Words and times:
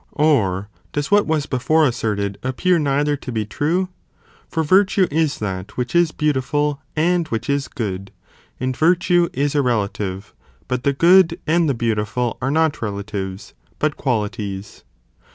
Or 0.17 0.67
does 0.93 1.11
what 1.11 1.27
was 1.27 1.45
before 1.45 1.85
asserted 1.85 2.39
appear 2.41 2.79
neither 2.79 3.15
to 3.17 3.31
be 3.31 3.45
true? 3.45 3.89
for 4.49 4.63
virtue 4.63 5.07
is 5.11 5.37
that 5.37 5.77
which 5.77 5.93
is 5.93 6.11
beautiful 6.11 6.81
and 6.95 7.27
which 7.27 7.47
is 7.51 7.67
good, 7.67 8.09
and 8.59 8.75
virtue 8.75 9.29
is 9.31 9.53
a 9.53 9.61
relative, 9.61 10.33
but 10.67 10.83
the 10.85 10.93
good 10.93 11.39
and 11.45 11.69
the 11.69 11.75
beautiful 11.75 12.39
are 12.41 12.49
not 12.49 12.81
relatives, 12.81 13.53
but 13.77 13.95
qualities, 13.95 14.67
sth. 14.69 14.81
Itepectes 14.81 15.25